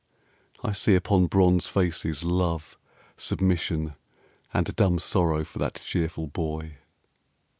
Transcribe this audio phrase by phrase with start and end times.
[0.63, 2.75] I see upon bronze faces love,
[3.17, 3.93] submission,
[4.51, 6.77] And a dumb sorrow for that cheerful Boy.